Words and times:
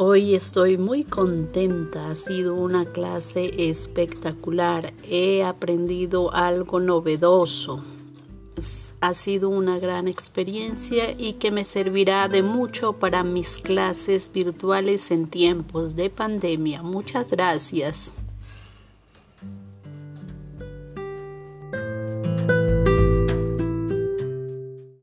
Hoy 0.00 0.36
estoy 0.36 0.78
muy 0.78 1.02
contenta, 1.02 2.10
ha 2.10 2.14
sido 2.14 2.54
una 2.54 2.84
clase 2.84 3.68
espectacular, 3.68 4.94
he 5.02 5.42
aprendido 5.42 6.32
algo 6.32 6.78
novedoso, 6.78 7.82
ha 9.00 9.14
sido 9.14 9.48
una 9.48 9.80
gran 9.80 10.06
experiencia 10.06 11.10
y 11.18 11.32
que 11.32 11.50
me 11.50 11.64
servirá 11.64 12.28
de 12.28 12.44
mucho 12.44 12.92
para 12.92 13.24
mis 13.24 13.58
clases 13.58 14.30
virtuales 14.32 15.10
en 15.10 15.26
tiempos 15.26 15.96
de 15.96 16.10
pandemia. 16.10 16.80
Muchas 16.84 17.28
gracias. 17.28 18.12